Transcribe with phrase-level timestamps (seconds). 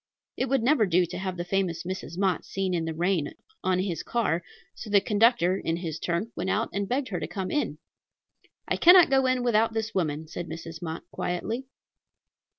[0.35, 2.17] It would never do to have the famous Mrs.
[2.17, 3.31] Mott seen in the rain
[3.63, 4.41] on his car;
[4.73, 7.77] so the conductor, in his turn, went out and begged her to come in.
[8.67, 10.81] "I cannot go in without this woman," said Mrs.
[10.81, 11.67] Mott quietly.